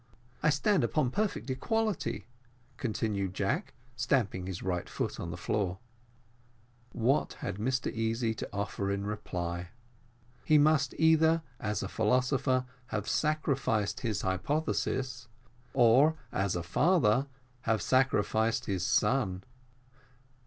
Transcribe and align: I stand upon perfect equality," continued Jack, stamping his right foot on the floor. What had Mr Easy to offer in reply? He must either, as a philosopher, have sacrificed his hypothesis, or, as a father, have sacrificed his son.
I 0.41 0.49
stand 0.49 0.83
upon 0.83 1.11
perfect 1.11 1.47
equality," 1.51 2.25
continued 2.77 3.35
Jack, 3.35 3.75
stamping 3.95 4.47
his 4.47 4.63
right 4.63 4.89
foot 4.89 5.19
on 5.19 5.29
the 5.29 5.37
floor. 5.37 5.77
What 6.91 7.33
had 7.33 7.57
Mr 7.57 7.93
Easy 7.93 8.33
to 8.33 8.49
offer 8.51 8.89
in 8.89 9.05
reply? 9.05 9.69
He 10.43 10.57
must 10.57 10.95
either, 10.97 11.43
as 11.59 11.83
a 11.83 11.87
philosopher, 11.87 12.65
have 12.87 13.07
sacrificed 13.07 13.99
his 13.99 14.21
hypothesis, 14.23 15.27
or, 15.75 16.15
as 16.31 16.55
a 16.55 16.63
father, 16.63 17.27
have 17.69 17.79
sacrificed 17.83 18.65
his 18.65 18.83
son. 18.83 19.43